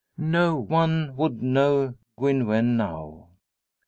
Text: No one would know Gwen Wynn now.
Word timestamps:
No 0.17 0.55
one 0.55 1.15
would 1.15 1.43
know 1.43 1.93
Gwen 2.17 2.47
Wynn 2.47 2.75
now. 2.75 3.27